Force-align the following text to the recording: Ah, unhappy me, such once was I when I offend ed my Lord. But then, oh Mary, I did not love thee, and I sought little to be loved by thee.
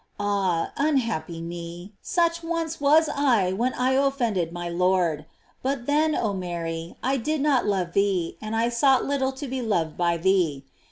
Ah, 0.19 0.71
unhappy 0.77 1.41
me, 1.41 1.93
such 2.01 2.41
once 2.41 2.81
was 2.81 3.07
I 3.07 3.53
when 3.53 3.75
I 3.75 3.91
offend 3.91 4.35
ed 4.35 4.51
my 4.51 4.67
Lord. 4.67 5.27
But 5.61 5.85
then, 5.85 6.15
oh 6.15 6.33
Mary, 6.33 6.95
I 7.03 7.17
did 7.17 7.39
not 7.39 7.67
love 7.67 7.93
thee, 7.93 8.35
and 8.41 8.55
I 8.55 8.69
sought 8.69 9.05
little 9.05 9.31
to 9.33 9.47
be 9.47 9.61
loved 9.61 9.97
by 9.97 10.17
thee. 10.17 10.65